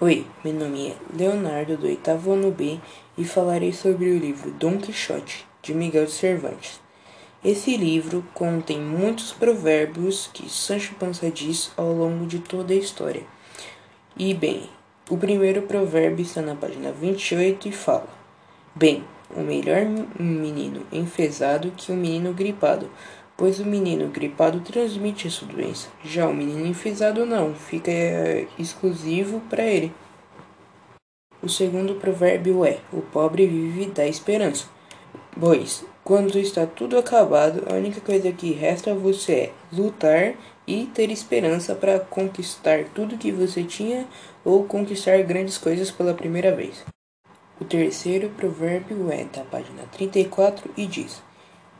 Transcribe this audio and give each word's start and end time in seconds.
Oi, 0.00 0.26
meu 0.44 0.52
nome 0.52 0.88
é 0.88 0.96
Leonardo 1.16 1.76
do 1.76 1.86
oitavo 1.86 2.32
ano 2.32 2.50
B 2.50 2.80
e 3.16 3.24
falarei 3.24 3.72
sobre 3.72 4.10
o 4.10 4.18
livro 4.18 4.50
Dom 4.50 4.76
Quixote, 4.76 5.46
de 5.62 5.72
Miguel 5.72 6.06
de 6.06 6.10
Cervantes. 6.10 6.80
Esse 7.44 7.76
livro 7.76 8.24
contém 8.34 8.80
muitos 8.80 9.32
provérbios 9.32 10.28
que 10.34 10.50
Sancho 10.50 10.96
Panza 10.96 11.30
diz 11.30 11.70
ao 11.76 11.92
longo 11.92 12.26
de 12.26 12.40
toda 12.40 12.74
a 12.74 12.76
história. 12.76 13.22
E 14.18 14.34
bem, 14.34 14.68
o 15.08 15.16
primeiro 15.16 15.62
provérbio 15.62 16.24
está 16.24 16.42
na 16.42 16.56
página 16.56 16.90
28 16.90 17.68
e 17.68 17.72
fala: 17.72 18.08
Bem, 18.74 19.04
o 19.30 19.42
melhor 19.42 19.86
menino 20.18 20.84
enfesado 20.90 21.70
que 21.70 21.92
um 21.92 21.96
menino 21.96 22.32
gripado, 22.32 22.90
pois 23.36 23.58
o 23.60 23.64
menino 23.64 24.08
gripado 24.08 24.60
transmite 24.60 25.26
essa 25.26 25.44
doença. 25.44 25.88
Já 26.04 26.28
o 26.28 26.34
menino 26.34 26.66
enfesado 26.66 27.26
não, 27.26 27.54
fica 27.54 27.90
é, 27.90 28.46
exclusivo 28.58 29.40
para 29.50 29.64
ele. 29.64 29.92
O 31.42 31.48
segundo 31.48 31.96
provérbio 31.96 32.64
é: 32.64 32.78
O 32.92 33.02
pobre 33.02 33.46
vive 33.46 33.86
da 33.86 34.06
esperança. 34.06 34.66
Pois, 35.38 35.84
quando 36.04 36.38
está 36.38 36.64
tudo 36.66 36.96
acabado, 36.96 37.64
a 37.68 37.74
única 37.74 38.00
coisa 38.00 38.30
que 38.32 38.52
resta 38.52 38.92
a 38.92 38.94
você 38.94 39.32
é 39.32 39.52
lutar 39.72 40.34
e 40.66 40.86
ter 40.86 41.10
esperança 41.10 41.74
para 41.74 41.98
conquistar 41.98 42.84
tudo 42.94 43.18
que 43.18 43.32
você 43.32 43.62
tinha 43.64 44.06
ou 44.44 44.64
conquistar 44.64 45.22
grandes 45.22 45.58
coisas 45.58 45.90
pela 45.90 46.14
primeira 46.14 46.54
vez. 46.54 46.84
O 47.60 47.64
terceiro 47.64 48.30
provérbio 48.30 49.10
é 49.10 49.24
da 49.24 49.44
página 49.44 49.82
34 49.92 50.70
e 50.76 50.86
diz: 50.86 51.22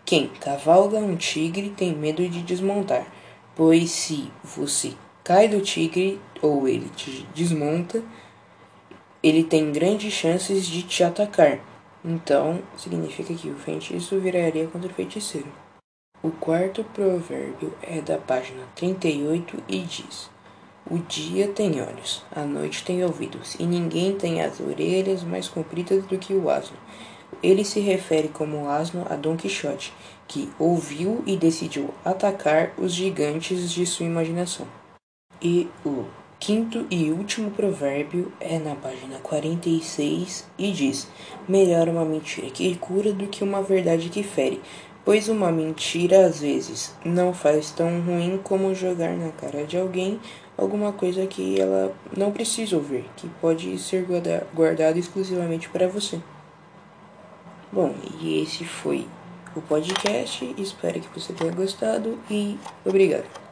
quem 0.05 0.29
cavalga 0.29 0.99
um 0.99 1.17
tigre 1.17 1.71
tem 1.71 1.95
medo 1.95 2.29
de 2.29 2.43
desmontar, 2.43 3.07
pois 3.57 3.91
se 3.91 4.30
você 4.43 4.93
cai 5.23 5.49
do 5.49 5.61
tigre 5.63 6.21
ou 6.43 6.69
ele 6.69 6.91
te 6.91 7.27
desmonta, 7.35 8.03
ele 9.23 9.43
tem 9.43 9.73
grandes 9.73 10.13
chances 10.13 10.67
de 10.67 10.83
te 10.83 11.03
atacar. 11.03 11.59
Então, 12.05 12.61
significa 12.77 13.33
que 13.33 13.49
o 13.49 13.57
feitiço 13.57 14.21
viraria 14.21 14.66
contra 14.66 14.91
o 14.91 14.95
feiticeiro. 14.95 15.49
O 16.23 16.30
quarto 16.30 16.85
provérbio 16.85 17.73
é 17.80 18.02
da 18.02 18.18
página 18.18 18.63
38 18.74 19.63
e 19.66 19.79
diz: 19.79 20.30
O 20.91 20.99
dia 20.99 21.49
tem 21.49 21.80
olhos, 21.80 22.23
a 22.30 22.45
noite 22.45 22.85
tem 22.85 23.02
ouvidos, 23.02 23.55
e 23.59 23.65
ninguém 23.65 24.15
tem 24.16 24.43
as 24.43 24.61
orelhas 24.61 25.23
mais 25.23 25.49
compridas 25.49 26.05
do 26.05 26.18
que 26.18 26.35
o 26.35 26.51
asno. 26.51 26.77
Ele 27.43 27.65
se 27.65 27.80
refere 27.80 28.29
como 28.29 28.68
asno 28.68 29.07
a 29.09 29.16
Dom 29.16 29.37
Quixote, 29.37 29.93
que 30.27 30.49
ouviu 30.59 31.23
e 31.27 31.37
decidiu 31.37 31.93
atacar 32.04 32.73
os 32.79 32.93
gigantes 32.93 33.71
de 33.71 33.85
sua 33.87 34.07
imaginação. 34.07 34.66
E 35.40 35.68
o 35.85 36.05
quinto 36.38 36.87
e 36.90 37.10
último 37.10 37.51
provérbio 37.51 38.32
é 38.40 38.59
na 38.59 38.74
página 38.74 39.18
46 39.18 40.46
e 40.59 40.73
diz: 40.73 41.09
Melhor 41.49 41.88
uma 41.88 42.05
mentira 42.05 42.51
que 42.51 42.74
cura 42.77 43.12
do 43.12 43.27
que 43.27 43.43
uma 43.43 43.62
verdade 43.62 44.09
que 44.09 44.23
fere, 44.23 44.60
pois 45.05 45.29
uma 45.29 45.51
mentira 45.51 46.27
às 46.27 46.40
vezes 46.40 46.95
não 47.05 47.32
faz 47.32 47.71
tão 47.71 48.01
ruim 48.01 48.40
como 48.43 48.74
jogar 48.74 49.16
na 49.16 49.30
cara 49.32 49.65
de 49.65 49.77
alguém 49.77 50.21
alguma 50.57 50.93
coisa 50.93 51.27
que 51.27 51.60
ela 51.60 51.95
não 52.16 52.30
precisa 52.30 52.77
ouvir, 52.77 53.05
que 53.16 53.29
pode 53.40 53.77
ser 53.79 54.07
guardada 54.55 54.99
exclusivamente 54.99 55.68
para 55.68 55.88
você. 55.88 56.21
Bom, 57.75 57.93
e 58.21 58.41
esse 58.41 58.65
foi 58.65 59.05
o 59.57 59.61
podcast. 59.61 60.55
Espero 60.57 61.01
que 61.01 61.21
você 61.21 61.33
tenha 61.33 61.51
gostado 61.51 62.17
e 62.30 62.57
obrigado. 62.85 63.43